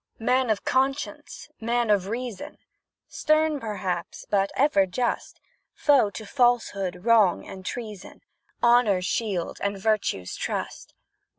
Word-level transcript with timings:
Man 0.17 0.49
of 0.49 0.65
conscience 0.65 1.47
man 1.59 1.91
of 1.91 2.07
reason; 2.07 2.57
Stern, 3.07 3.59
perchance, 3.59 4.25
but 4.27 4.51
ever 4.55 4.87
just; 4.87 5.39
Foe 5.75 6.09
to 6.09 6.25
falsehood, 6.25 7.05
wrong, 7.05 7.45
and 7.45 7.63
treason, 7.63 8.21
Honour's 8.63 9.05
shield, 9.05 9.59
and 9.61 9.77
virtue's 9.79 10.35
trust! 10.35 10.95